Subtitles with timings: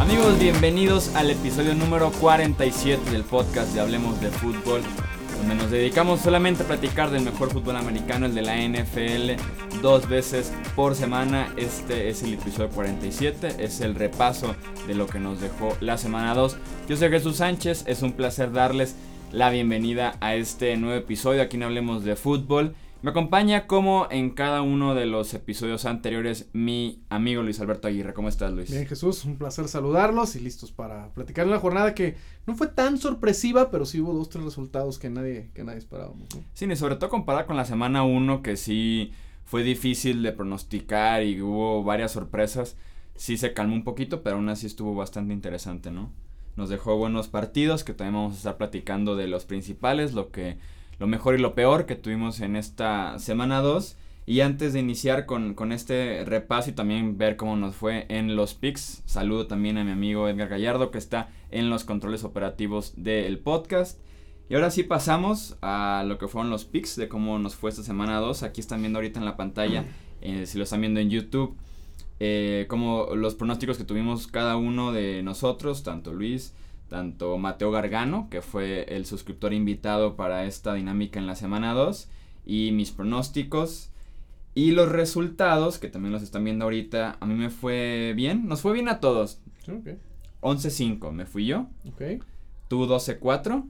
[0.00, 4.82] Amigos, bienvenidos al episodio número 47 del podcast de Hablemos de Fútbol,
[5.38, 9.40] donde nos dedicamos solamente a platicar del mejor fútbol americano, el de la NFL,
[9.80, 11.52] dos veces por semana.
[11.56, 14.56] Este es el episodio 47, es el repaso
[14.88, 16.56] de lo que nos dejó la semana 2.
[16.88, 18.96] Yo soy Jesús Sánchez, es un placer darles
[19.30, 21.40] la bienvenida a este nuevo episodio.
[21.40, 22.74] Aquí no hablemos de fútbol.
[23.04, 28.14] Me acompaña como en cada uno de los episodios anteriores mi amigo Luis Alberto Aguirre.
[28.14, 28.70] ¿Cómo estás, Luis?
[28.70, 32.16] Bien, Jesús, un placer saludarlos y listos para platicar una jornada que
[32.46, 36.28] no fue tan sorpresiva, pero sí hubo dos, tres resultados que nadie, que nadie esperábamos.
[36.54, 39.12] Sí, y sobre todo comparada con la semana 1, que sí
[39.44, 42.78] fue difícil de pronosticar y hubo varias sorpresas.
[43.16, 46.10] Sí se calmó un poquito, pero aún así estuvo bastante interesante, ¿no?
[46.56, 50.56] Nos dejó buenos partidos, que también vamos a estar platicando de los principales, lo que
[50.98, 53.96] lo mejor y lo peor que tuvimos en esta semana 2.
[54.26, 58.36] Y antes de iniciar con, con, este repaso y también ver cómo nos fue en
[58.36, 62.94] los picks, saludo también a mi amigo Edgar Gallardo que está en los controles operativos
[62.96, 64.00] del podcast.
[64.48, 67.82] Y ahora sí pasamos a lo que fueron los picks de cómo nos fue esta
[67.82, 68.42] semana 2.
[68.42, 69.84] Aquí están viendo ahorita en la pantalla,
[70.20, 71.56] eh, si lo están viendo en YouTube,
[72.20, 76.54] eh, como los pronósticos que tuvimos cada uno de nosotros, tanto Luis,
[76.94, 82.08] tanto Mateo Gargano, que fue el suscriptor invitado para esta dinámica en la semana 2,
[82.46, 83.90] y mis pronósticos.
[84.54, 88.60] Y los resultados, que también los están viendo ahorita, a mí me fue bien, nos
[88.60, 89.40] fue bien a todos.
[89.62, 89.98] Okay.
[90.40, 91.66] 11-5 me fui yo.
[91.88, 92.22] Ok.
[92.68, 93.64] Tú 12-4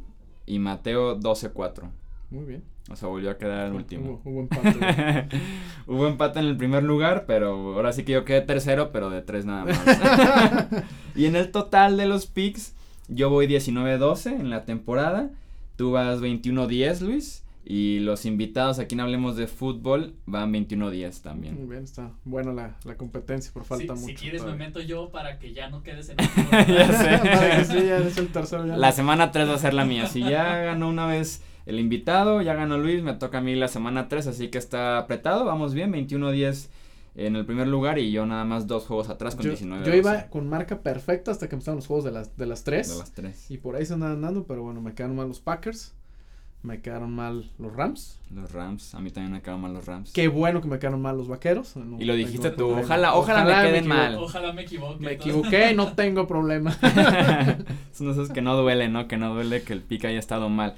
[0.45, 1.91] y Mateo 12-4.
[2.29, 2.65] Muy bien.
[2.91, 4.21] O sea, volvió a quedar el último.
[4.23, 5.29] Hubo, hubo empate.
[5.87, 9.23] hubo empate en el primer lugar, pero ahora sí que yo quedé tercero, pero de
[9.23, 9.81] tres nada más.
[11.17, 12.75] y en el total de los picks,
[13.09, 15.31] yo voy 19-12 en la temporada.
[15.77, 17.45] Tú vas 21-10, Luis.
[17.67, 21.55] Y los invitados, aquí no hablemos de fútbol, van 21-10 también.
[21.55, 24.19] Muy bien, está buena la, la competencia, pero falta si, mucho.
[24.19, 26.17] Si quieres me meto yo para que ya no quedes en
[26.51, 27.19] ya sé.
[27.23, 28.67] para que sí, ya es el tercero.
[28.67, 30.07] Ya la semana 3 va a ser la mía.
[30.09, 33.69] Si ya ganó una vez el invitado, ya ganó Luis, me toca a mí la
[33.69, 36.69] semana 3, así que está apretado, vamos bien, 21-10
[37.17, 39.87] en el primer lugar y yo nada más dos juegos atrás con yo, 19.
[39.87, 42.89] Yo iba con marca perfecta hasta que empezaron los juegos de las, de las 3.
[42.89, 43.51] De las 3.
[43.51, 45.95] Y por ahí se andan dando, pero bueno, me quedaron mal los Packers.
[46.63, 48.19] Me quedaron mal los Rams.
[48.35, 50.13] Los Rams, a mí también me quedaron mal los Rams.
[50.13, 51.77] Qué bueno que me quedaron mal los Vaqueros.
[51.77, 54.15] No y lo dijiste tú, ojalá, ojalá, ojalá, me queden me mal.
[54.15, 55.05] Ojalá me equivoque.
[55.05, 56.73] Me equivoqué, no tengo problema.
[57.93, 59.09] Son esos que no duele, ¿no?
[59.09, 60.75] Que no duele que el pick haya estado mal.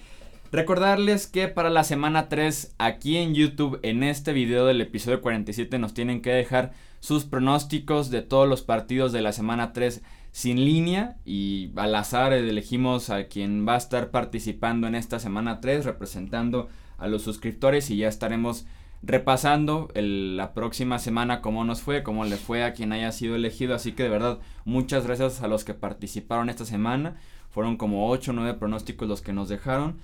[0.53, 5.79] Recordarles que para la semana 3 aquí en YouTube en este video del episodio 47
[5.79, 10.65] nos tienen que dejar sus pronósticos de todos los partidos de la semana 3 sin
[10.65, 15.85] línea y al azar elegimos a quien va a estar participando en esta semana 3
[15.85, 16.69] representando
[16.99, 18.67] a los suscriptores y ya estaremos
[19.03, 23.75] repasando la próxima semana cómo nos fue, cómo le fue a quien haya sido elegido.
[23.75, 27.17] Así que de verdad, muchas gracias a los que participaron esta semana.
[27.51, 29.97] Fueron como 8 o 9 pronósticos los que nos dejaron.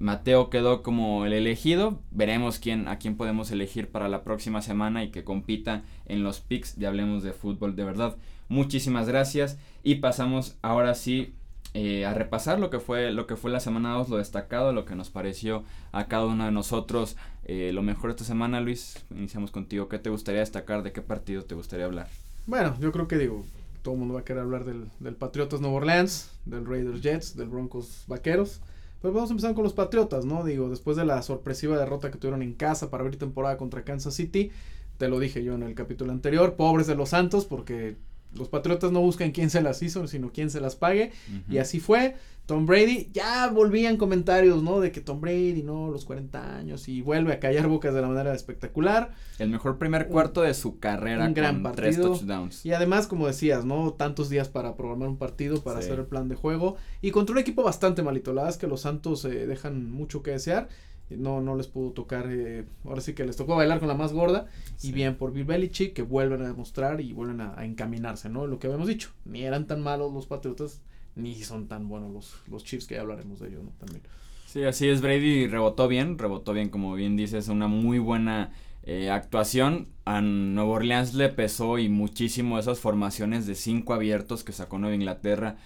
[0.00, 2.00] Mateo quedó como el elegido.
[2.10, 6.40] Veremos quién, a quién podemos elegir para la próxima semana y que compita en los
[6.40, 7.76] picks de Hablemos de Fútbol.
[7.76, 8.16] De verdad,
[8.48, 9.58] muchísimas gracias.
[9.82, 11.34] Y pasamos ahora sí
[11.74, 14.86] eh, a repasar lo que fue lo que fue la semana 2, lo destacado, lo
[14.86, 19.04] que nos pareció a cada uno de nosotros eh, lo mejor esta semana, Luis.
[19.10, 19.88] Iniciamos contigo.
[19.88, 20.82] ¿Qué te gustaría destacar?
[20.82, 22.08] ¿De qué partido te gustaría hablar?
[22.46, 23.44] Bueno, yo creo que digo,
[23.82, 27.36] todo el mundo va a querer hablar del, del Patriotas Nueva Orleans, del Raiders Jets,
[27.36, 28.62] del Broncos Vaqueros.
[29.00, 30.44] Pues vamos a empezar con los Patriotas, ¿no?
[30.44, 34.14] Digo, después de la sorpresiva derrota que tuvieron en casa para abrir temporada contra Kansas
[34.14, 34.50] City,
[34.98, 37.96] te lo dije yo en el capítulo anterior, pobres de los Santos, porque
[38.34, 41.12] los Patriotas no buscan quién se las hizo, sino quién se las pague.
[41.28, 41.54] Uh -huh.
[41.54, 42.16] Y así fue.
[42.50, 44.80] Tom Brady, ya volvían comentarios, ¿no?
[44.80, 45.88] De que Tom Brady, ¿no?
[45.92, 49.12] Los 40 años y vuelve a callar bocas de la manera espectacular.
[49.38, 51.82] El mejor primer cuarto un, de su carrera un gran con partido.
[51.84, 52.66] tres touchdowns.
[52.66, 53.92] Y además, como decías, ¿no?
[53.92, 55.86] Tantos días para programar un partido, para sí.
[55.86, 56.74] hacer el plan de juego.
[57.00, 58.32] Y contra un equipo bastante malito.
[58.32, 60.68] La verdad es que los Santos eh, dejan mucho que desear.
[61.16, 64.12] No, no les pudo tocar, eh, ahora sí que les tocó bailar con la más
[64.12, 64.46] gorda.
[64.76, 64.88] Sí.
[64.88, 68.46] Y bien por Bill Belichick, que vuelven a demostrar y vuelven a, a, encaminarse, ¿no?
[68.46, 70.82] Lo que habíamos dicho, ni eran tan malos los Patriotas,
[71.16, 73.70] ni son tan buenos los, los Chiefs, que ya hablaremos de ellos, ¿no?
[73.78, 74.02] También.
[74.46, 78.52] Sí, así es, Brady rebotó bien, rebotó bien, como bien dices, una muy buena
[78.82, 79.88] eh, actuación.
[80.04, 84.96] A Nueva Orleans le pesó y muchísimo esas formaciones de cinco abiertos que sacó Nueva
[84.96, 85.56] Inglaterra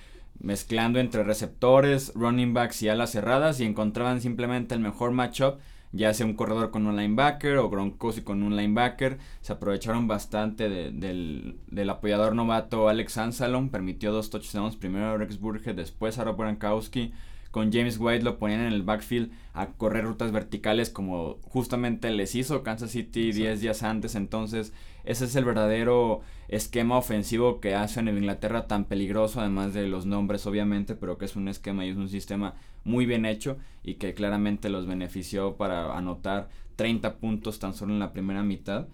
[0.40, 5.58] mezclando entre receptores, running backs y alas cerradas y encontraban simplemente el mejor matchup,
[5.92, 9.18] ya sea un corredor con un linebacker o Gronkowski con un linebacker.
[9.40, 15.16] Se aprovecharon bastante de, del, del, apoyador novato Alex Ansalon, permitió dos touchdowns, primero a
[15.16, 17.12] Rex Burge, después a Rob Gronkowski.
[17.52, 22.34] con James White lo ponían en el backfield a correr rutas verticales como justamente les
[22.34, 24.16] hizo Kansas City 10 días antes.
[24.16, 24.72] Entonces,
[25.04, 29.86] ese es el verdadero esquema ofensivo que hace a Nueva Inglaterra tan peligroso, además de
[29.86, 32.54] los nombres obviamente, pero que es un esquema y es un sistema
[32.84, 37.98] muy bien hecho y que claramente los benefició para anotar 30 puntos tan solo en
[37.98, 38.88] la primera mitad.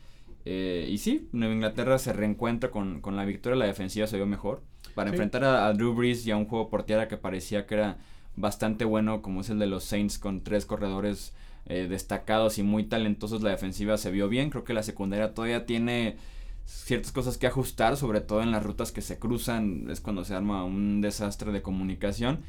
[0.44, 4.26] Eh, y sí, Nueva Inglaterra se reencuentra con, con, la victoria, la defensiva se vio
[4.26, 4.62] mejor.
[4.94, 7.98] Para enfrentar a, Drew Brees y a un juego por tierra que parecía que era
[8.36, 11.34] bastante bueno, como es el de los Saints, con tres corredores
[11.66, 14.50] eh, destacados y muy talentosos, la defensiva se vio bien.
[14.50, 16.16] Creo que la secundaria todavía tiene
[16.64, 20.34] ciertas cosas que ajustar, sobre todo en las rutas que se cruzan, es cuando se
[20.34, 22.40] arma un desastre de comunicación.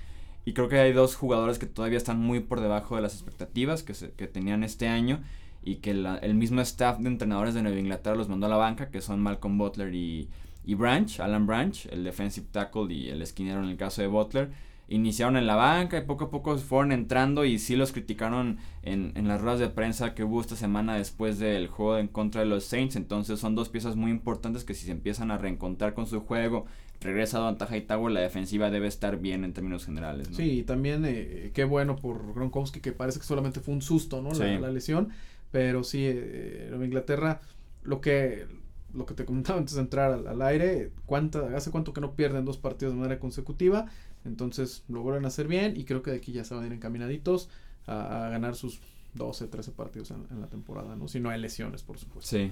[0.46, 3.84] Y creo que hay dos jugadores que todavía están muy por debajo de las expectativas
[3.84, 5.22] que, se, que tenían este año
[5.64, 8.90] y que el mismo staff de entrenadores de Nueva Inglaterra los mandó a la banca,
[8.90, 10.30] que son Malcolm Butler y,
[10.66, 14.50] y Branch, Alan Branch, el defensive tackle y el esquinero en el caso de Butler
[14.92, 19.14] iniciaron en la banca y poco a poco fueron entrando y sí los criticaron en,
[19.16, 22.48] en, las ruedas de prensa que hubo esta semana después del juego en contra de
[22.48, 22.98] los Saints.
[22.98, 26.66] Entonces son dos piezas muy importantes que si se empiezan a reencontrar con su juego,
[27.00, 30.30] regresa a Donta Hightower, la defensiva debe estar bien en términos generales.
[30.30, 30.36] ¿no?
[30.36, 34.22] Sí, y también eh, qué bueno por Gronkowski que parece que solamente fue un susto,
[34.22, 34.34] ¿no?
[34.34, 35.10] La, lesión.
[35.52, 37.40] Pero sí, eh, en Inglaterra
[37.84, 38.46] lo que
[38.94, 42.12] lo que te comentaba antes de entrar al, al aire, ¿cuánta, hace cuánto que no
[42.14, 43.86] pierden dos partidos de manera consecutiva
[44.26, 46.68] entonces lo vuelven a hacer bien y creo que de aquí ya se van a
[46.68, 47.50] ir encaminaditos
[47.88, 48.80] a, ganar sus
[49.16, 51.08] 12, 13 partidos en, la temporada, ¿no?
[51.08, 52.30] Si no hay lesiones, por supuesto.
[52.30, 52.52] Sí,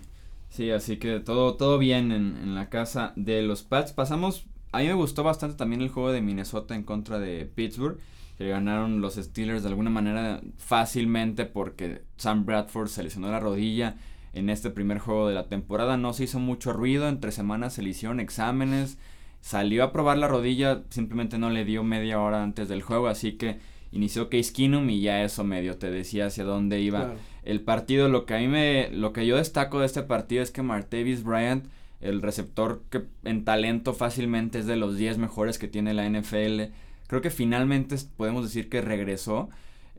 [0.49, 3.93] sí, así que todo, todo bien en, en la casa de los Pats.
[3.93, 7.99] Pasamos, a mí me gustó bastante también el juego de Minnesota en contra de Pittsburgh
[8.39, 13.97] que ganaron los Steelers de alguna manera fácilmente porque Sam Bradford se lesionó la rodilla
[14.31, 15.97] en este primer juego de la temporada.
[15.97, 18.97] No se hizo mucho ruido, entre semanas se le hicieron exámenes,
[19.41, 23.33] Salió a probar la rodilla, simplemente no le dio media hora antes del juego, así
[23.33, 23.59] que
[23.91, 28.09] inició Case Keenum y ya eso medio te decía hacia dónde iba el partido.
[28.09, 31.23] Lo que a mí me, lo que yo destaco de este partido es que Martavis
[31.23, 31.65] Bryant,
[32.01, 36.71] el receptor que en talento fácilmente es de los 10 mejores que tiene la NFL,
[37.07, 39.49] creo que finalmente podemos decir que regresó.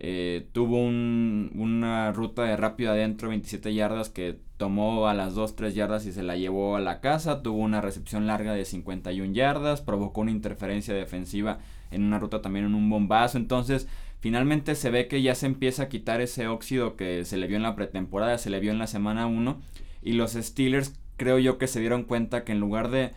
[0.03, 5.73] Eh, tuvo un, una ruta de rápido adentro, 27 yardas, que tomó a las 2-3
[5.73, 7.43] yardas y se la llevó a la casa.
[7.43, 11.59] Tuvo una recepción larga de 51 yardas, provocó una interferencia defensiva
[11.91, 13.37] en una ruta también en un bombazo.
[13.37, 13.89] Entonces,
[14.21, 17.59] finalmente se ve que ya se empieza a quitar ese óxido que se le vio
[17.59, 19.61] en la pretemporada, se le vio en la semana 1.
[20.03, 23.13] Y los Steelers creo yo que se dieron cuenta que en lugar de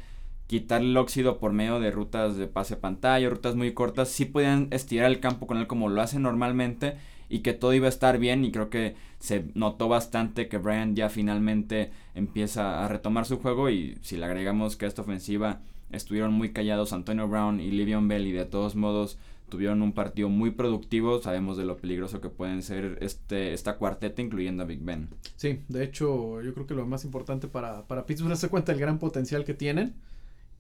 [0.54, 4.68] quitar el óxido por medio de rutas de pase pantalla, rutas muy cortas, sí podían
[4.70, 6.96] estirar el campo con él como lo hacen normalmente
[7.28, 10.96] y que todo iba a estar bien y creo que se notó bastante que Brian
[10.96, 15.62] ya finalmente empieza a retomar su juego y si le agregamos que a esta ofensiva
[15.92, 19.18] estuvieron muy callados Antonio Brown y Livion Bell y de todos modos
[19.50, 24.22] tuvieron un partido muy productivo, sabemos de lo peligroso que pueden ser este esta cuarteta
[24.22, 25.10] incluyendo a Big Ben.
[25.36, 28.72] Sí, de hecho yo creo que lo más importante para, para Pittsburgh es darse cuenta
[28.72, 29.96] del gran potencial que tienen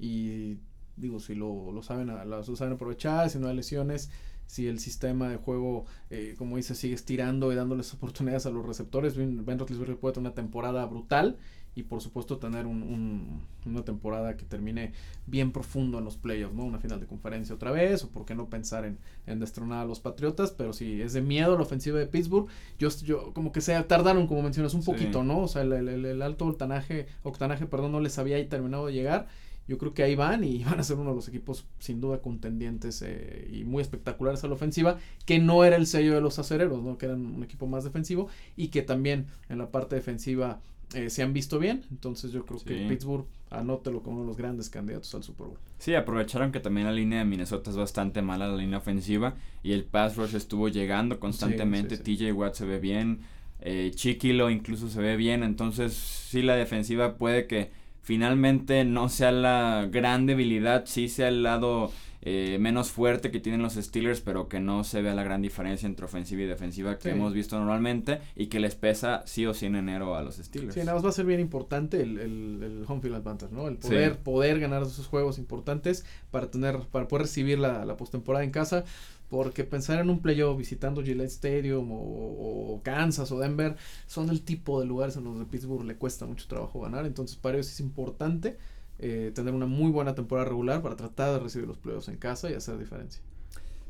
[0.03, 0.59] y
[0.97, 4.11] digo, si lo, lo saben, lo saben aprovechar, si no hay lesiones,
[4.47, 8.65] si el sistema de juego, eh, como dice, sigue estirando y dándoles oportunidades a los
[8.65, 11.37] receptores, Ben, Roethlisberger puede tener una temporada brutal
[11.73, 14.91] y por supuesto tener un, una temporada que termine
[15.25, 16.65] bien profundo en los playoffs, ¿no?
[16.65, 19.85] Una final de conferencia otra vez, o por qué no pensar en, en destronar a
[19.85, 22.47] los Patriotas, pero si es de miedo la ofensiva de Pittsburgh,
[22.77, 25.39] yo, yo como que se tardaron, como mencionas, un poquito, ¿no?
[25.39, 29.27] O sea, el, el, el alto octanaje, octanaje, perdón, no les había terminado de llegar
[29.67, 32.21] yo creo que ahí van y van a ser uno de los equipos sin duda
[32.21, 36.39] contendientes eh, y muy espectaculares a la ofensiva, que no era el sello de los
[36.39, 36.97] acereros, ¿no?
[36.97, 40.59] que eran un equipo más defensivo y que también en la parte defensiva
[40.93, 41.83] eh, se han visto bien.
[41.91, 45.57] Entonces yo creo que Pittsburgh, anótelo como uno de los grandes candidatos al Super Bowl.
[45.79, 49.71] Sí, aprovecharon que también la línea de Minnesota es bastante mala, la línea ofensiva, y
[49.73, 51.97] el pass rush estuvo llegando constantemente.
[51.97, 53.21] TJ Watt se ve bien,
[53.61, 57.71] eh, Chiquilo incluso se ve bien, entonces sí la defensiva puede que
[58.03, 61.91] finalmente no sea la gran debilidad, sí sea el lado
[62.21, 65.87] eh, menos fuerte que tienen los Steelers, pero que no se vea la gran diferencia
[65.87, 69.65] entre ofensiva y defensiva que hemos visto normalmente y que les pesa sí o sí
[69.65, 70.73] en enero a los Steelers.
[70.73, 73.67] Sí, nada más va a ser bien importante el, el, home field advantage, ¿no?
[73.67, 78.43] El poder, poder ganar esos juegos importantes para tener, para poder recibir la, la postemporada
[78.43, 78.85] en casa
[79.33, 83.75] porque pensar en un playoff visitando Gillette Stadium o, Kansas o Denver
[84.05, 87.07] son el tipo de lugares en los que Pittsburgh le cuesta mucho trabajo ganar.
[87.07, 88.59] Entonces para ellos es importante
[88.99, 92.51] eh, tener una muy buena temporada regular para tratar de recibir los playoffs en casa
[92.51, 93.23] y hacer diferencia.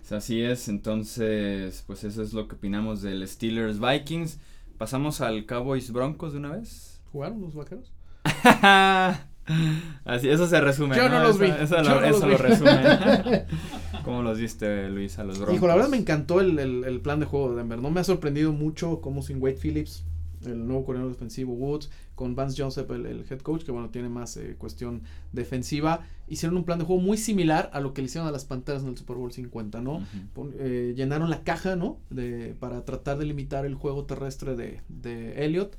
[0.10, 4.40] Así es, entonces pues eso es lo que opinamos del Steelers Vikings.
[4.78, 7.02] Pasamos al Cowboys Broncos de una vez.
[7.12, 7.92] ¿Jugaron los vaqueros?
[10.06, 10.96] Así, eso se resume.
[10.96, 11.48] Yo no, los vi.
[11.48, 12.32] Eso, lo, no los eso vi.
[12.32, 13.46] lo resume.
[14.06, 15.56] ¿Cómo los viste, Luis, a los Broncos?
[15.56, 17.82] Hijo, la verdad me encantó el, el, el plan de juego de Denver.
[17.82, 20.04] No me ha sorprendido mucho cómo sin Wade Phillips,
[20.46, 24.10] el nuevo coordinador defensivo Woods, con Vance Joseph, el, el head coach, que bueno, tiene
[24.10, 28.06] más eh, cuestión defensiva, hicieron un plan de juego muy similar a lo que le
[28.08, 30.06] hicieron a las Panteras en el Super Bowl 50, ¿no?
[30.34, 31.98] Pon- eh, llenaron la caja, ¿no?
[32.10, 35.76] De, para tratar de limitar el juego terrestre de, de Elliott.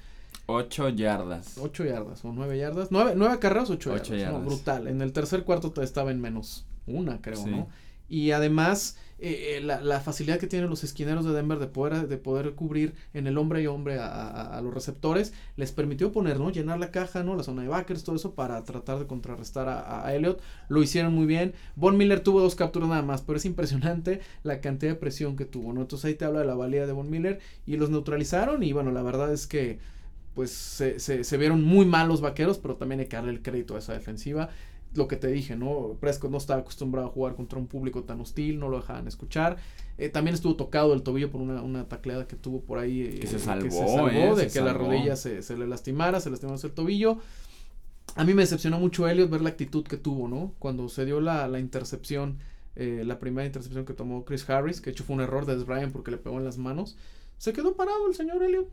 [0.47, 1.57] Ocho yardas.
[1.59, 2.89] 8 yardas o 9 yardas.
[2.91, 4.03] 9, nueve carreras, 8 yardas.
[4.09, 4.21] Ocho ¿no?
[4.21, 4.45] yardas.
[4.45, 4.89] brutal.
[4.89, 7.51] En el tercer cuarto estaba en menos una, creo, Sí.
[7.51, 7.69] ¿no?
[8.07, 12.07] Y además, eh, eh, la, la facilidad que tienen los esquineros de Denver de poder,
[12.07, 16.13] de poder cubrir en el hombre y hombre a, a- a los receptores, les permitió
[16.13, 16.51] poner, ¿no?
[16.51, 17.35] Llenar la caja, ¿no?
[17.35, 20.43] La zona de backers, todo eso para tratar de contrarrestar a, a Elliott.
[20.69, 21.55] Lo hicieron muy bien.
[21.77, 25.47] Von Miller tuvo dos capturas nada más, pero es impresionante la cantidad de presión que
[25.47, 25.81] tuvo, ¿no?
[25.81, 28.91] Entonces ahí te habla de la valía de Von Miller y los neutralizaron y bueno,
[28.93, 29.79] la verdad es que
[30.35, 33.43] pues se, se, se vieron muy mal los vaqueros, pero también hay que darle el
[33.43, 34.51] crédito a esa defensiva.
[34.95, 35.97] Lo que te dije, ¿no?
[36.01, 39.57] Prescott no estaba acostumbrado a jugar contra un público tan hostil, no lo dejaban escuchar.
[39.99, 43.01] Eh, también estuvo tocado el tobillo por una, una tacleada que tuvo por ahí.
[43.03, 44.87] eh, Que se salvó, eh, de se que la salvó.
[44.87, 47.19] rodilla se, se le lastimara, se lastimó el tobillo.
[48.17, 50.53] A mí me decepcionó mucho Elliot ver la actitud que tuvo, ¿no?
[50.61, 52.39] Cuando se dio la, la intercepción,
[52.77, 55.57] eh, la primera intercepción que tomó Chris Harris, que de hecho fue un error de
[55.57, 56.97] Des Bryant porque le pegó en las manos.
[57.39, 58.69] Se quedó parado el señor Elliot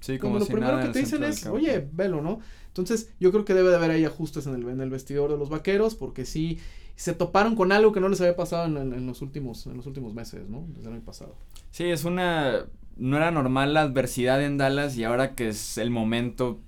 [0.00, 2.40] Sí, como, como, lo si primero nada que te dicen es, oye, velo, ¿no?
[2.68, 5.38] Entonces, yo creo que debe de haber ahí ajustes en el, en el vestidor de
[5.38, 6.58] los vaqueros, porque sí
[6.96, 9.76] se toparon con algo que no les había pasado en, en- en los últimos, en
[9.76, 10.66] los últimos meses, ¿no?
[10.76, 11.34] Desde el año pasado.
[11.70, 12.66] Sí, es una...
[12.96, 16.60] No era normal la adversidad en Dallas y ahora que es el momento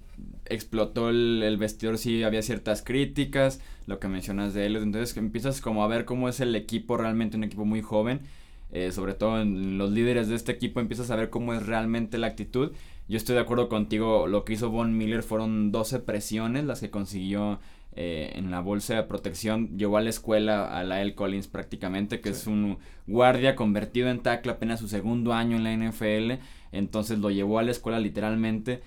[0.46, 5.60] explotó el, el vestidor, sí había ciertas críticas, lo que mencionas de él, entonces empiezas
[5.60, 8.20] como a ver cómo es el equipo realmente, un equipo muy joven,
[8.72, 12.18] eh, sobre todo en los líderes de este equipo empiezas a ver cómo es realmente
[12.18, 12.72] la actitud.
[13.12, 16.88] Yo estoy de acuerdo contigo, lo que hizo Von Miller fueron 12 presiones las que
[16.88, 17.60] consiguió
[17.94, 22.32] eh, en la bolsa de protección, llevó a la escuela a Lael Collins prácticamente, que
[22.32, 22.40] Sí.
[22.40, 26.38] es un guardia convertido en tackle apenas su segundo año en la NFL,
[26.72, 28.80] entonces lo llevó a la escuela literalmente.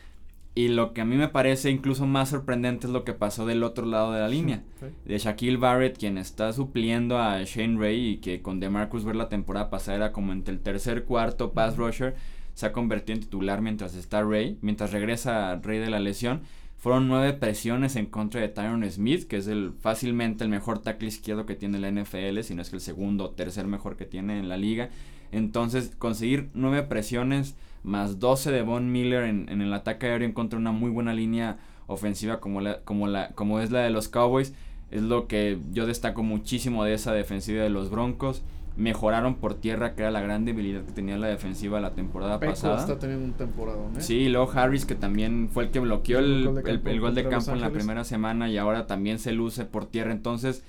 [0.55, 3.61] Y lo que a mí me parece incluso más sorprendente es lo que pasó del
[3.61, 4.63] otro lado de la línea.
[4.79, 4.85] Sí.
[5.05, 9.29] De Shaquille Barrett, quien está supliendo a Shane Ray y que con DeMarcus Ver la
[9.29, 12.15] temporada pasada era como entre el tercer, cuarto pass rusher,
[12.55, 16.41] se ha convertido en titular mientras está Ray, mientras regresa Ray de la lesión.
[16.77, 21.07] Fueron nueve presiones en contra de Tyron Smith, que es el fácilmente el mejor tackle
[21.07, 24.05] izquierdo que tiene la NFL, si no es que el segundo o tercer mejor que
[24.05, 24.89] tiene en la liga.
[25.31, 30.33] Entonces, conseguir nueve presiones más 12 de Von Miller en, en el ataque aéreo en
[30.33, 31.57] contra de una muy buena línea
[31.87, 34.53] ofensiva como, la, como, la, como es la de los Cowboys,
[34.91, 38.43] es lo que yo destaco muchísimo de esa defensiva de los Broncos.
[38.77, 42.51] Mejoraron por tierra, que era la gran debilidad que tenía la defensiva la temporada Peco
[42.51, 42.77] pasada.
[42.79, 44.01] está teniendo un temporada, ¿eh?
[44.01, 46.99] Sí, y luego Harris, que también fue el que bloqueó El el, gol de el-
[46.99, 50.11] gol de campo en la primera semana y ahora también se luce por tierra.
[50.11, 50.61] Entonces,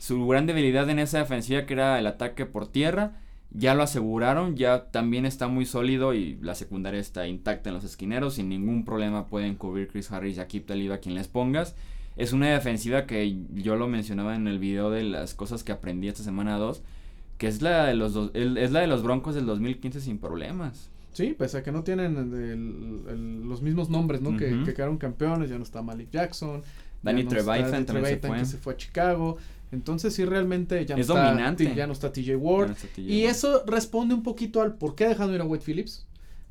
[0.00, 3.12] su gran debilidad en esa defensiva, que era el ataque por tierra,
[3.52, 7.84] ya lo aseguraron, ya también está muy sólido y la secundaria está intacta en los
[7.84, 8.34] esquineros.
[8.34, 11.76] Sin ningún problema pueden cubrir Chris Harris y Akip Talib a quien les pongas.
[12.16, 16.08] Es una defensiva que yo lo mencionaba en el video de las cosas que aprendí
[16.08, 16.82] esta semana 2,
[17.38, 20.18] que es la de los, dos- el- es la de los Broncos del 2015 sin
[20.18, 20.90] problemas.
[21.12, 24.36] Sí, pese a que no tienen el- el- los mismos nombres, ¿no?
[24.36, 26.62] que, quedaron campeones, ya no está Malik Jackson.
[27.02, 28.38] Danny no Trevathan también se fue.
[28.38, 29.36] que se fue a Chicago.
[29.72, 31.74] Entonces sí, realmente ya no Es está, dominante.
[31.74, 32.62] ya no está TJ Ward.
[32.62, 35.44] Ya no está TJ Y eso responde un poquito al por qué dejaron ir a
[35.44, 36.06] Wade Phillips.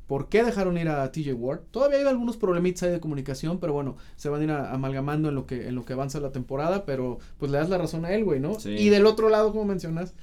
[0.06, 1.60] ¿Por qué dejaron ir a TJ Ward?
[1.72, 5.28] Todavía hay algunos problemitas ahí de comunicación, pero bueno, se van a ir a- amalgamando
[5.30, 8.04] en lo que en lo que avanza la temporada, pero pues le das la razón
[8.04, 8.58] a él, güey, ¿no?
[8.60, 8.70] Sí.
[8.70, 10.14] Y del otro lado, como mencionas,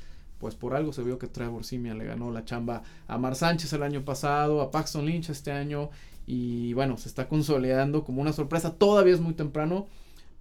[0.43, 3.71] pues por algo se vio que Trevor Simia le ganó la chamba a Mar Sánchez
[3.71, 5.89] el año pasado, a Paxton Lynch este año
[6.27, 8.73] y bueno, se está consolidando como una sorpresa.
[8.73, 9.87] Todavía es muy temprano,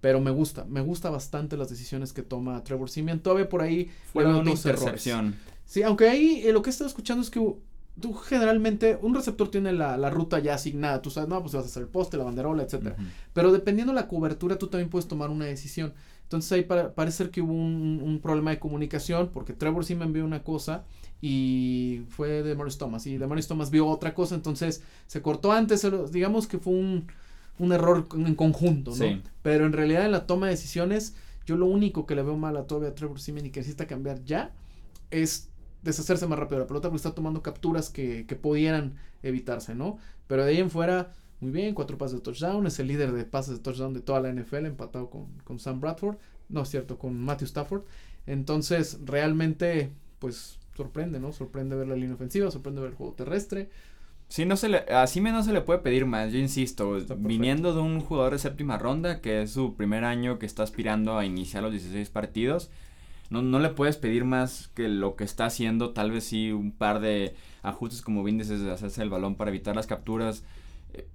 [0.01, 3.21] pero me gusta, me gusta bastante las decisiones que toma Trevor Simeon.
[3.21, 5.37] Todavía por ahí Fue una intercepción.
[5.63, 7.39] Sí, aunque ahí eh, lo que he estado escuchando es que
[8.01, 11.63] tú generalmente, un receptor tiene la, la ruta ya asignada, tú sabes, no, pues vas
[11.63, 12.97] a hacer el poste, la banderola, etcétera.
[13.31, 15.93] Pero dependiendo la cobertura, tú también puedes tomar una decisión.
[16.37, 19.95] Entonces ahí para- parece ser que hubo un, un problema de comunicación, porque Trevor sí
[19.95, 20.83] me envió una cosa
[21.21, 25.87] y fue de Morris Thomas, y de Thomas vio otra cosa, entonces se cortó antes,
[26.11, 27.07] digamos que fue un,
[27.59, 28.97] un error en conjunto, ¿no?
[28.97, 29.21] Sí.
[29.41, 32.57] Pero en realidad en la toma de decisiones, yo lo único que le veo mal
[32.57, 34.51] a todavía a Trevor Simeon y que necesita cambiar ya
[35.11, 35.49] es
[35.81, 39.97] deshacerse más rápido de la pelota porque está tomando capturas que, que pudieran evitarse, ¿no?
[40.27, 41.11] Pero de ahí en fuera,
[41.43, 44.21] muy bien, cuatro pases de touchdown, es el líder de pases de touchdown de toda
[44.21, 46.17] la NFL, empatado con, con Sam Bradford,
[46.49, 47.83] no es cierto, con Matthew Stafford.
[48.25, 51.31] Entonces, realmente, pues sorprende, ¿no?
[51.31, 53.69] Sorprende ver la línea ofensiva, sorprende ver el juego terrestre.
[54.29, 57.75] Sí, no se le, a Simeon no se le puede pedir más, yo insisto, viniendo
[57.75, 61.25] de un jugador de séptima ronda, que es su primer año que está aspirando a
[61.25, 62.71] iniciar los 16 partidos,
[63.29, 66.71] no, no le puedes pedir más que lo que está haciendo, tal vez sí un
[66.71, 70.43] par de ajustes como bien dices de hacerse el balón para evitar las capturas,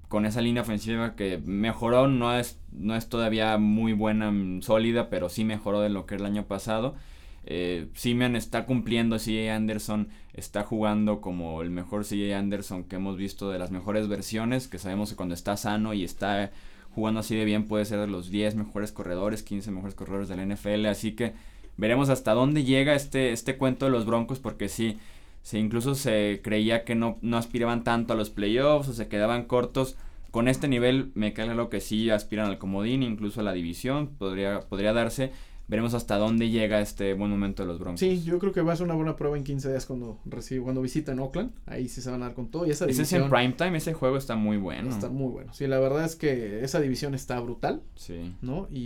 [0.08, 5.11] con esa línea ofensiva que mejoró, no es, no es todavía muy buena, mm, sólida,
[5.11, 6.97] pero sí mejoró de lo que era el año pasado.
[7.44, 13.16] Eh, Simeon está cumpliendo, CJ Anderson está jugando como el mejor CJ Anderson que hemos
[13.16, 16.50] visto de las mejores versiones, que sabemos que cuando está sano y está
[16.90, 20.37] jugando así de bien puede ser de los 10 mejores corredores, 15 mejores corredores de
[20.37, 21.32] la NFL, así que
[21.76, 24.99] veremos hasta dónde llega este, este cuento de los Broncos, porque sí,
[25.42, 29.45] sí, incluso se creía que no, no aspiraban tanto a los playoffs o se quedaban
[29.45, 29.97] cortos.
[30.30, 34.09] Con este nivel me queda claro que sí aspiran al comodín, incluso a la división,
[34.18, 35.33] podría, podría darse.
[35.68, 38.00] Veremos hasta dónde llega este buen momento de los Broncos.
[38.00, 40.62] Sí, yo creo que va a ser una buena prueba en 15 días cuando recibe,
[40.62, 41.50] cuando visiten Oakland.
[41.66, 42.66] Ahí sí se van a dar con todo.
[42.66, 44.88] Y esa Ese es división en primetime, ese juego está muy bueno.
[44.88, 45.52] está muy bueno.
[45.52, 48.34] Sí, la verdad es que esa división está brutal, Sí.
[48.40, 48.66] ¿no?
[48.70, 48.80] Y,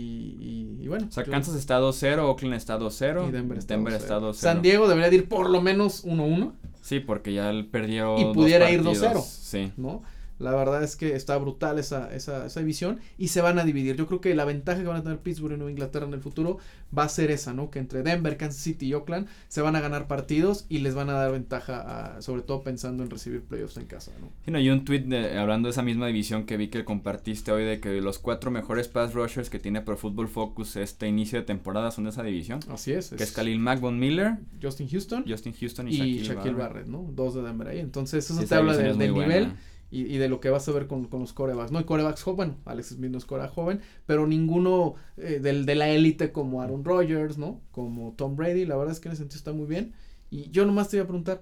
[0.77, 1.07] y, y bueno.
[1.07, 3.95] O sea, yo- Kansas está 2-0, Oakland está 2-0, y Denver está Denver 2-0.
[3.97, 4.33] está 2-0.
[4.33, 8.33] San Diego debería de ir por lo menos 1-1, Sí, porque ya perdió Y dos
[8.33, 9.13] pudiera ir partidos.
[9.13, 9.21] 2-0.
[9.23, 9.71] Sí.
[9.77, 10.03] ¿no?
[10.39, 13.95] La verdad es que está brutal esa, esa, esa división y se van a dividir.
[13.95, 16.19] Yo creo que la ventaja que van a tener Pittsburgh y Nueva Inglaterra en el
[16.21, 16.57] futuro
[16.97, 17.69] va a ser esa, ¿no?
[17.71, 21.09] Que entre Denver, Kansas City y Oakland se van a ganar partidos y les van
[21.09, 24.29] a dar ventaja, a- sobre todo pensando en recibir playoffs en casa, ¿no?
[24.43, 27.51] Sí, no, y un tweet de- hablando de esa misma división que vi que compartiste
[27.51, 31.39] hoy de que los cuatro mejores pass rushers que tiene Pro Football Focus este inicio
[31.39, 32.59] de temporada son de esa división.
[32.69, 33.09] Así es.
[33.11, 36.57] Que es Khalil Mack, Von Miller, Justin Houston Justin Houston y, y Shaquille, Shaquille Barrett.
[36.73, 37.09] Barrett, ¿no?
[37.13, 37.79] Dos de Denver ahí.
[37.79, 39.55] Entonces eso Sí, te habla de- es del buena.
[39.93, 41.71] Y, y de lo que vas a ver con, con los corebacks.
[41.71, 45.65] No hay corebacks jóvenes, bueno, Alex Smith no es coreback joven, pero ninguno eh, del,
[45.65, 47.61] de la élite como Aaron Rodgers, ¿no?
[47.71, 49.93] Como Tom Brady, la verdad es que en ese sentido está muy bien.
[50.31, 51.41] Y yo nomás te iba a preguntar,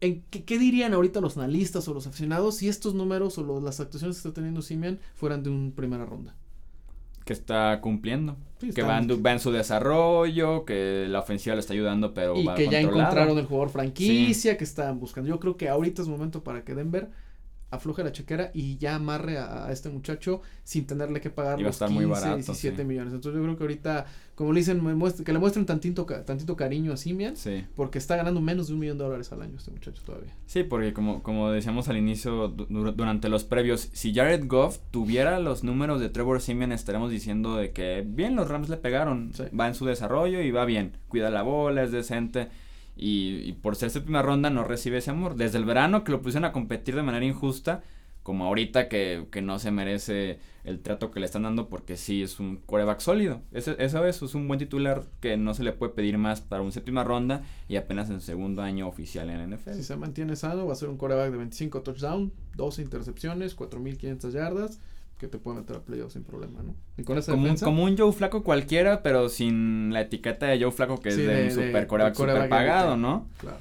[0.00, 3.62] ¿en qué, qué dirían ahorita los analistas o los aficionados si estos números o los-
[3.62, 6.34] las actuaciones que está teniendo Simeon fueran de una primera ronda?
[7.24, 8.36] Que está cumpliendo.
[8.58, 12.12] Sí, que están- va en, va en su desarrollo, que la ofensiva le está ayudando,
[12.14, 15.28] pero y va que ya encontraron el jugador franquicia que estaban buscando.
[15.28, 17.10] Yo creo que ahorita es momento para que Denver
[17.72, 21.60] afloje la chequera y ya amarre a, a este muchacho sin tenerle que pagar a
[21.60, 22.84] los estar 15, muy barato, 17 sí.
[22.84, 23.12] millones.
[23.14, 26.24] Entonces yo creo que ahorita, como le dicen, me muestre- que le muestren tantito, ca-
[26.24, 27.64] tantito cariño a Simian Sí.
[27.74, 30.34] porque está ganando menos de un millón de dólares al año este muchacho todavía.
[30.46, 34.78] Sí, porque como, como decíamos al inicio, du- du- durante los previos, si Jared Goff
[34.90, 39.32] tuviera los números de Trevor Simeon, estaremos diciendo de que bien, los Rams le pegaron,
[39.34, 39.44] Sí.
[39.58, 42.48] va en su desarrollo y va bien, cuida la bola, es decente.
[42.96, 45.34] Y, y por ser séptima ronda no recibe ese amor.
[45.34, 47.82] Desde el verano que lo pusieron a competir de manera injusta,
[48.22, 52.22] como ahorita que, que no se merece el trato que le están dando porque sí
[52.22, 53.42] es un quarterback sólido.
[53.50, 56.70] Eso, eso es, un buen titular que no se le puede pedir más para un
[56.70, 59.72] séptima ronda y apenas en segundo año oficial en la NFL.
[59.72, 64.30] Si se mantiene sano, va a ser un coreback de 25 touchdowns, 12 intercepciones, 4.500
[64.30, 64.80] yardas,
[65.22, 66.74] que te puede meter a playoffs sin problema, ¿no?
[66.98, 70.46] Y con esa Como, un- defensa, como un Joe Flaco cualquiera, pero sin la etiqueta
[70.46, 72.96] de Joe Flaco que Sí, es de, de- un super coreback super pagado.
[72.96, 73.28] ¿no?
[73.38, 73.56] claro.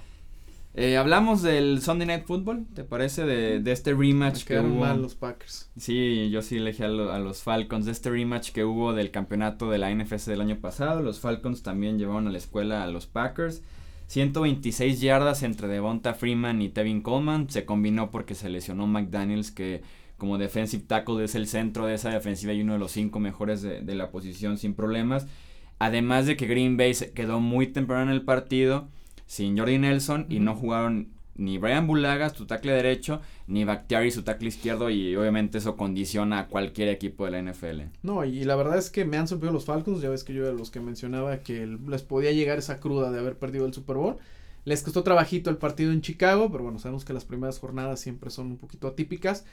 [0.73, 3.25] Eh, hablamos del Sunday Night Football, ¿te parece?
[3.25, 4.79] De, de este rematch que hubo.
[4.79, 5.69] mal los Packers.
[5.77, 9.11] Sí, yo sí elegí a, lo- a los Falcons de este rematch que hubo del
[9.11, 11.01] campeonato de la NFC del año pasado.
[11.03, 13.61] Los Falcons también llevaron a la escuela a los Packers.
[14.07, 17.49] 126 yardas entre Devonta Freeman y Tevin Coleman.
[17.49, 19.81] Se combinó porque se lesionó McDaniels, que
[20.21, 23.63] como defensive tackle es el centro de esa defensiva y uno de los cinco mejores
[23.63, 25.25] de, de la posición sin problemas.
[25.79, 28.87] Además de que Green Bay se quedó muy temprano en el partido
[29.25, 34.21] sin Jordi Nelson y no jugaron ni Brian Bulaga, su tackle derecho, ni Bakhtiari, su
[34.21, 37.81] tackle izquierdo, y obviamente eso condiciona a cualquier equipo de la NFL.
[38.03, 40.03] No, y la verdad es que me han sorprendido los Falcons.
[40.03, 43.17] Ya ves que yo era los que mencionaba que les podía llegar esa cruda de
[43.17, 44.17] haber perdido el Super Bowl.
[44.65, 48.29] Les costó trabajito el partido en Chicago, pero bueno, sabemos que las primeras jornadas siempre
[48.29, 49.45] son un poquito atípicas.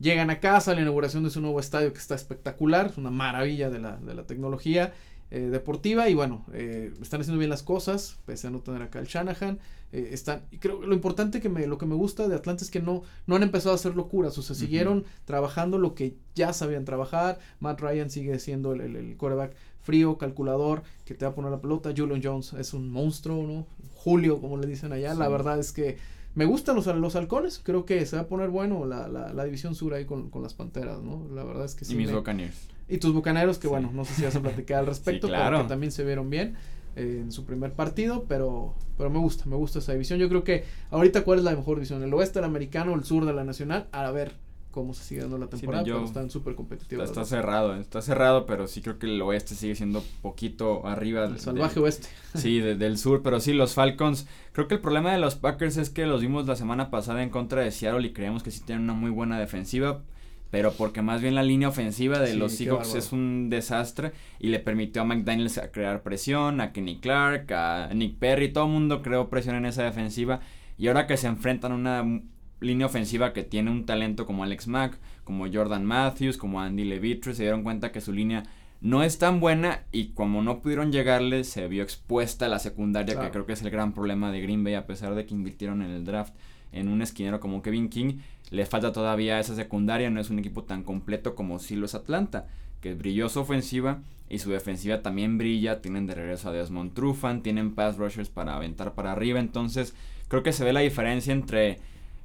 [0.00, 3.68] Llegan a casa, la inauguración de su nuevo estadio que está espectacular, es una maravilla
[3.68, 4.94] de la, de la tecnología
[5.30, 8.98] eh, deportiva y bueno, eh, están haciendo bien las cosas, pese a no tener acá
[8.98, 9.58] el Shanahan.
[9.92, 12.64] eh, están, y creo que lo importante que me, lo que me gusta de Atlanta
[12.64, 16.14] es que no, no han empezado a hacer locuras, o sea, siguieron trabajando lo que
[16.34, 17.38] ya sabían trabajar.
[17.60, 21.50] Matt Ryan sigue siendo el, el, el quarterback frío, calculador, que te va a poner
[21.50, 21.92] la pelota.
[21.96, 23.66] Julian Jones es un monstruo, ¿no?
[23.94, 25.14] Julio, como le dicen allá.
[25.14, 25.98] La verdad es que
[26.34, 27.60] me gustan los, los halcones.
[27.62, 30.42] Creo que se va a poner bueno la, la, la división sur ahí con, con
[30.42, 31.26] las panteras, ¿no?
[31.34, 31.94] La verdad es que sí.
[31.94, 32.50] y mis me-
[32.88, 33.68] y tus bucaneros, que Sí.
[33.68, 35.62] bueno, no sé si vas a platicar al respecto, Sí, pero claro.
[35.62, 36.54] que también se vieron bien
[36.96, 40.18] eh, en su primer partido, pero, pero me gusta, me gusta esa división.
[40.18, 42.02] Yo creo que ahorita, ¿cuál es la mejor división?
[42.02, 43.86] ¿El oeste, el americano, el sur de la nacional?
[43.92, 44.32] A ver,
[44.70, 47.08] cómo se sigue dando la temporada, pero están súper competitivos.
[47.08, 51.24] Está, cerrado, está cerrado, pero sí creo que el oeste sigue siendo poquito arriba.
[51.24, 52.08] El salvaje oeste.
[52.34, 55.90] Sí, del sur, pero sí, los Falcons, creo que el problema de los Packers es
[55.90, 58.84] que los vimos la semana pasada en contra de Seattle y creemos que sí tienen
[58.84, 60.02] una muy buena defensiva,
[60.50, 64.58] pero porque más bien la línea ofensiva de los Seahawks es un desastre y le
[64.58, 69.28] permitió a McDaniels crear presión, a Kenny Clark, a Nick Perry, todo el mundo creó
[69.28, 70.40] presión en esa defensiva
[70.78, 72.22] y ahora que se enfrentan a una
[72.60, 77.34] línea ofensiva que tiene un talento como Alex Mack, como Jordan Matthews, como Andy Levitre,
[77.34, 78.44] se dieron cuenta que su línea
[78.80, 83.18] no es tan buena y como no pudieron llegarle se vio expuesta a la secundaria
[83.20, 85.82] que creo que es el gran problema de Green Bay a pesar de que invirtieron
[85.82, 86.34] en el draft
[86.72, 88.20] en un esquinero como Kevin King
[88.50, 91.94] le falta todavía esa secundaria no es un equipo tan completo como si lo es
[91.94, 92.46] Atlanta
[92.80, 97.42] que brilló su ofensiva y su defensiva también brilla tienen de regreso a Desmond Trufant
[97.42, 99.94] tienen pass rushers para aventar para arriba entonces
[100.28, 101.80] creo que se ve la diferencia entre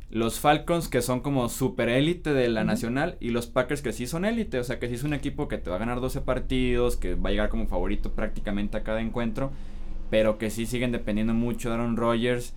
[0.09, 4.07] los Falcons que son como super élite de la nacional y los Packers que sí
[4.07, 6.21] son élite, o sea que sí es un equipo que te va a ganar 12
[6.21, 9.51] partidos, que va a llegar como favorito prácticamente a cada encuentro,
[10.09, 12.53] pero que sí siguen dependiendo mucho de Aaron Rodgers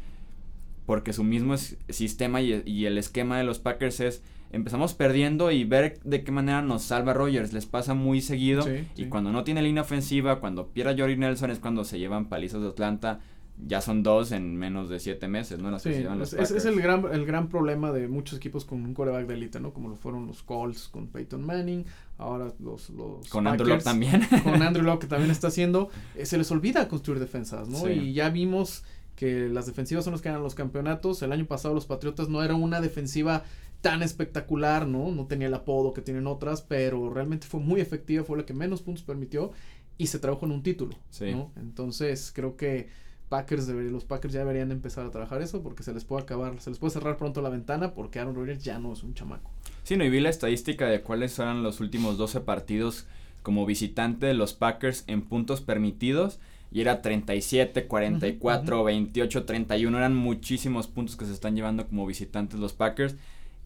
[0.87, 6.01] porque su mismo sistema y, el esquema de los Packers es empezamos perdiendo y ver
[6.05, 8.65] de qué manera nos salva Rodgers, les pasa muy seguido
[8.97, 12.31] y cuando no tiene línea ofensiva, cuando pierde a Jordi Nelson es cuando se llevan
[12.31, 13.21] palizas de Atlanta
[13.67, 15.77] ya son dos en menos de siete meses, ¿no?
[15.79, 19.61] sí, es, el gran, el gran problema de muchos equipos con un coreback de élite,
[19.61, 19.73] ¿no?
[19.73, 21.85] Como lo fueron los Colts con Peyton Manning,
[22.19, 24.23] ahora los, los Con Andrew Locke también.
[24.45, 27.91] con Andrew Locke que también está haciendo, eh, se les olvida construir defensas, ¿no?
[27.91, 28.85] Y ya vimos
[29.17, 32.43] que las defensivas son los que ganan los campeonatos, el año pasado los Patriotas no
[32.45, 33.43] era una defensiva
[33.81, 35.11] tan espectacular, ¿no?
[35.11, 38.55] No tenía el apodo que tienen otras, pero realmente fue muy efectiva, fue la que
[38.55, 39.53] menos puntos permitió
[39.97, 41.53] y se tradujo en un título, ¿no?
[41.57, 42.89] Entonces, creo que
[43.29, 46.71] Packers los Packers ya deberían empezar a trabajar eso porque se les puede acabar, se
[46.71, 49.51] les puede cerrar pronto la ventana porque Aaron Rodgers ya no es un chamaco.
[49.85, 53.07] Sí, no, y vi la estadística de cuáles eran los últimos 12 partidos
[53.43, 56.39] como visitante de los Packers en puntos permitidos
[56.71, 62.61] y era 37, 44, 28, 31, eran muchísimos puntos que se están llevando como visitantes
[62.61, 63.17] los Packers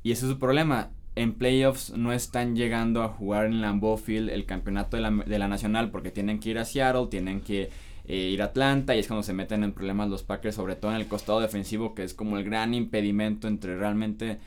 [0.03, 0.91] y ese es su problema.
[1.15, 5.39] En playoffs no están llegando a jugar en Lambeau Field el campeonato de la, de
[5.39, 7.71] la nacional porque tienen que ir a Seattle, tienen que
[8.07, 10.91] eh, ir a Atlanta y es cuando se meten en problemas los Packers, sobre todo
[10.91, 14.39] en el costado defensivo, que es como el gran impedimento entre realmente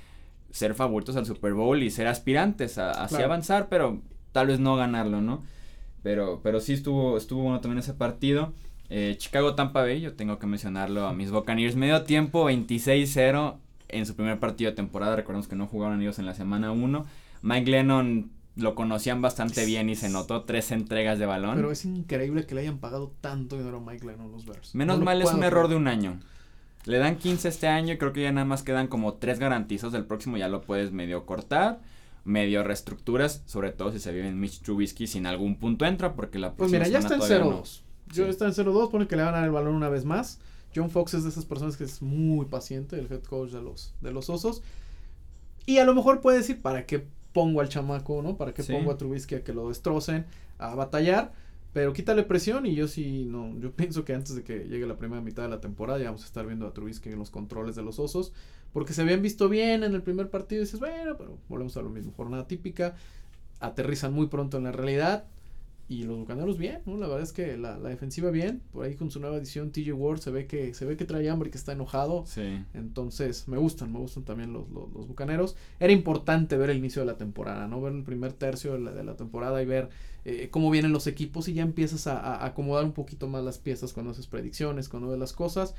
[0.52, 4.76] ser favoritos al Super Bowl y ser aspirantes a, así avanzar, pero tal vez no
[4.76, 5.44] ganarlo, ¿no?
[6.04, 8.54] Pero, pero sí estuvo, estuvo bueno también ese partido.
[8.89, 11.76] Eh, Chicago Tampa Bay, yo tengo que mencionarlo a mis Buccaneers.
[11.76, 13.56] Medio tiempo, 26-0
[13.89, 15.15] en su primer partido de temporada.
[15.15, 17.06] Recordemos que no jugaron ellos en la semana 1.
[17.41, 21.56] Mike Lennon lo conocían bastante bien y se notó tres entregas de balón.
[21.56, 24.74] Pero es increíble que le hayan pagado tanto dinero a Mike Lennon los Bears.
[24.76, 26.20] Menos mal es un error de un año.
[26.86, 29.91] Le dan 15 este año y creo que ya nada más quedan como tres garantizos.
[29.91, 31.82] Del próximo ya lo puedes medio cortar,
[32.24, 36.39] medio reestructuras, sobre todo si se vive en Mitch Trubisky sin algún punto entra porque
[36.39, 37.82] la Pues mira, ya está en 0-2.
[38.13, 40.39] Yo está en 0-2, pone que le van a dar el balón una vez más.
[40.76, 43.96] John Fox es de esas personas que es muy paciente, el head coach de los,
[44.02, 44.62] de los Osos.
[45.65, 48.38] Y a lo mejor puede decir, ¿para qué pongo al chamaco, ¿no?
[48.38, 50.26] Para que pongo a Trubisky a que lo destrocen,
[50.58, 51.34] a batallar,
[51.74, 54.95] pero quítale presión y yo sí, no, yo pienso que antes de que llegue la
[54.95, 57.76] primera mitad de la temporada ya vamos a estar viendo a Trubisky en los controles
[57.76, 58.32] de los osos,
[58.71, 61.82] porque se habían visto bien en el primer partido y dices, bueno, pero volvemos a
[61.82, 62.95] lo mismo, jornada típica,
[63.60, 65.26] aterrizan muy pronto en la realidad,
[65.88, 66.98] y los bucaneros bien, ¿no?
[66.98, 68.62] La verdad es que la, la, defensiva bien.
[68.71, 71.30] Por ahí con su nueva edición TJ Ward se ve que se ve que trae
[71.30, 72.26] hambre y que está enojado.
[72.26, 72.63] Sí.
[72.74, 75.56] Entonces, me gustan, me gustan también los, los, los, bucaneros.
[75.80, 77.82] Era importante ver el inicio de la temporada, ¿no?
[77.82, 79.89] Ver el primer tercio de la, de la temporada y ver
[80.26, 83.60] eh, cómo vienen los equipos y ya empiezas a, a, acomodar un poquito más las
[83.60, 85.76] piezas cuando haces predicciones, cuando ves las cosas.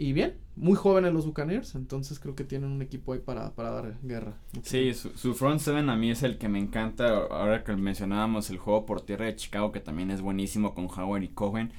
[0.00, 3.70] Y bien, muy jóvenes los Buccaneers, entonces creo que tienen un equipo ahí para, para
[3.70, 4.32] dar guerra.
[4.62, 7.26] Sí, su, front seven a mí es el que me encanta.
[7.30, 11.24] Ahora que mencionábamos el juego por tierra de Chicago, que también es buenísimo con Howard
[11.24, 11.74] y Cohen.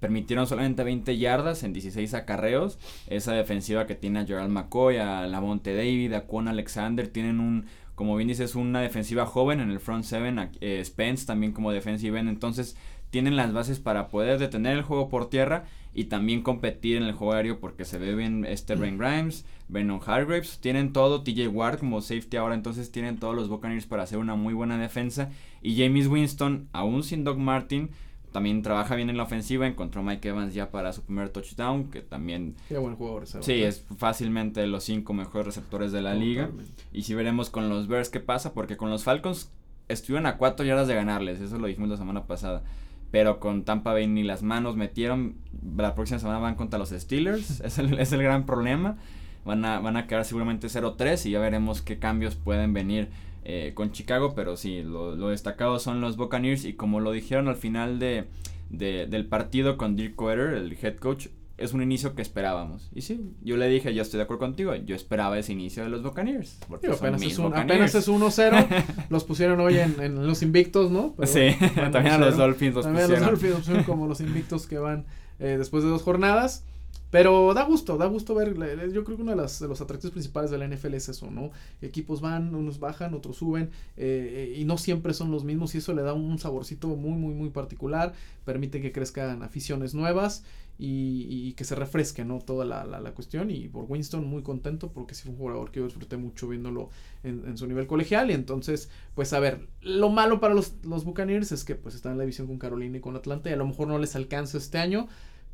[0.00, 2.80] Permitieron solamente 20 yardas en 16 acarreos.
[3.06, 7.66] Esa defensiva que tiene a Gerald McCoy, a Lamonte David, a Quan Alexander, tienen un,
[7.94, 10.50] como bien dices, una defensiva joven en el front seven.
[10.60, 12.30] Eh, Spence también como defensive end.
[12.30, 12.76] Entonces
[13.10, 17.12] tienen las bases para poder detener el juego por tierra y también competir en el
[17.12, 21.80] juego aéreo porque se ve bien este Ben Grimes, Venom Hargraves, tienen todo, TJ Ward
[21.80, 25.30] como safety ahora, entonces tienen todos los Buccaneers para hacer una muy buena defensa
[25.62, 27.90] y James Winston, aún sin Doug Martin,
[28.30, 32.00] también trabaja bien en la ofensiva, encontró Mike Evans ya para su primer touchdown, que
[32.00, 32.54] también...
[32.68, 36.48] Qué buen jugador Sí, es fácilmente los cinco mejores receptores de la liga.
[36.92, 39.50] Y si veremos con los Bears qué pasa, porque con los Falcons
[39.88, 42.62] estuvieron a cuatro yardas de ganarles, eso lo dijimos la semana pasada
[43.10, 45.36] pero con Tampa Bay ni las manos metieron.
[45.76, 48.96] La próxima semana van contra los Steelers, es, el, es el gran problema.
[49.44, 53.08] van a, van a quedar seguramente 0-3 y ya veremos qué cambios pueden venir
[53.44, 57.48] eh, con Chicago, pero sí, lo, lo, destacado son los Buccaneers y como lo dijeron
[57.48, 58.26] al final de,
[58.68, 61.28] de del partido con Dirk Coeter, el head coach,
[61.60, 62.90] es un inicio que esperábamos.
[62.94, 65.90] Y sí, yo le dije, yo estoy de acuerdo contigo, yo esperaba ese inicio de
[65.90, 66.58] los Buccaneers.
[66.66, 71.14] Porque apenas, es un, apenas, es 1-0, los pusieron hoy en, en, los invictos, ¿no?
[71.16, 71.54] Pero, sí,
[71.92, 73.28] también a los Dolphins los también pusieron.
[73.28, 75.04] A los Dolphins como los invictos que van
[75.38, 76.64] eh, después de dos jornadas.
[77.10, 78.54] Pero da gusto, da gusto ver,
[78.92, 81.28] yo creo que uno de, las, de los atractivos principales de la NFL es eso,
[81.28, 81.50] ¿no?
[81.82, 85.92] Equipos van, unos bajan, otros suben, eh, y no siempre son los mismos y eso
[85.92, 88.12] le da un saborcito muy, muy, muy particular,
[88.44, 90.44] permite que crezcan aficiones nuevas
[90.82, 92.38] y, que se refresque, ¿no?
[92.38, 95.70] Toda la, la, la, cuestión y por Winston muy contento porque sí fue un jugador
[95.70, 96.88] que yo disfruté mucho viéndolo
[97.22, 101.52] en, su nivel colegial y entonces, pues a ver, lo malo para los, los Buccaneers
[101.52, 103.66] es que pues están en la división con Carolina y con Atlanta y a lo
[103.66, 105.08] mejor no les alcanza este año,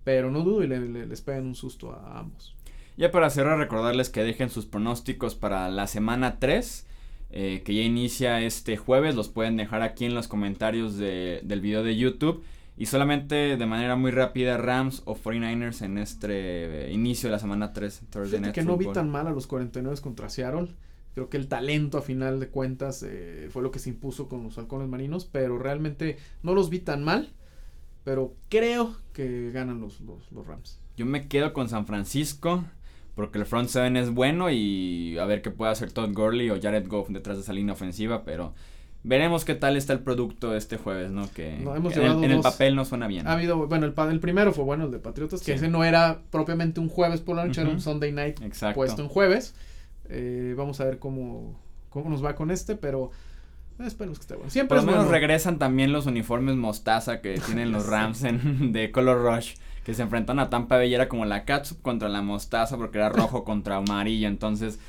[0.04, 2.54] pero no dudo y le, les pegan un susto a ambos.
[2.96, 6.84] Ya para cerrar, recordarles que dejen sus pronósticos para la semana 3.
[7.30, 11.60] Eh, que ya inicia este jueves, los pueden dejar aquí en los comentarios de, del
[11.60, 12.44] video de YouTube.
[12.76, 17.38] Y solamente de manera muy rápida, Rams o 49ers en este eh, inicio de la
[17.38, 18.02] semana 3.
[18.10, 20.68] Thursday Night que no vi tan mal a los 49 contra Seattle.
[21.14, 24.42] Creo que el talento a final de cuentas eh, fue lo que se impuso con
[24.42, 27.32] los halcones marinos, pero realmente no los vi tan mal.
[28.04, 30.78] Pero creo que ganan los, los, los Rams.
[30.96, 32.64] Yo me quedo con San Francisco
[33.16, 36.60] porque el front seven es bueno y a ver qué puede hacer Todd Gurley o
[36.60, 38.52] Jared Goff detrás de esa línea ofensiva, pero
[39.06, 41.30] veremos qué tal está el producto este jueves, ¿no?
[41.32, 43.26] Que, no, hemos en, el, en el papel no suena bien.
[43.26, 45.52] Ha habido, bueno, el, el, primero fue bueno, el de Patriotas, que sí.
[45.52, 47.66] ese no era propiamente un jueves por la noche, uh -huh.
[47.68, 48.74] era un Sunday night Exacto.
[48.74, 49.54] puesto en jueves.
[50.08, 53.10] Eh, vamos a ver cómo, cómo nos va con este, pero
[53.84, 54.50] Esperemos que esté bueno.
[54.50, 55.20] Siempre Por lo menos bueno.
[55.20, 59.56] regresan también los uniformes mostaza que tienen los Rams en, de Color Rush.
[59.84, 60.94] Que se enfrentan a Tampa Bay.
[60.94, 64.28] Era como la catsup contra la mostaza porque era rojo contra amarillo.
[64.28, 64.80] Entonces,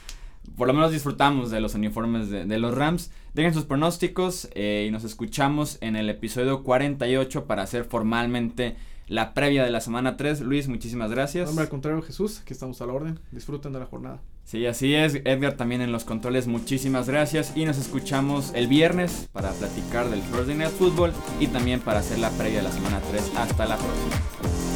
[0.56, 3.12] por lo menos disfrutamos de los uniformes de, de los Rams.
[3.34, 8.76] Dejen sus pronósticos eh, y nos escuchamos en el episodio 48 para hacer formalmente
[9.08, 10.42] la previa de la semana 3.
[10.42, 11.50] Luis, muchísimas gracias.
[11.50, 13.20] Hombre, al contrario, Jesús, aquí estamos a la orden.
[13.32, 14.20] Disfruten de la jornada.
[14.44, 15.16] Sí, así es.
[15.26, 17.56] Edgar también en los controles, muchísimas gracias.
[17.56, 22.20] Y nos escuchamos el viernes para platicar del Thursday Night Football y también para hacer
[22.20, 23.34] la previa de la semana 3.
[23.36, 24.67] Hasta la próxima.